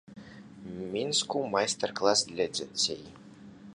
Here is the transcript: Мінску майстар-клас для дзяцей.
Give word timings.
Мінску 0.95 1.37
майстар-клас 1.57 2.25
для 2.31 2.45
дзяцей. 2.59 3.03